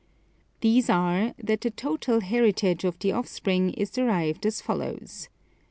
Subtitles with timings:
[0.61, 0.95] These a
[1.37, 5.29] re that the total heritage of the offspring is derived as follows.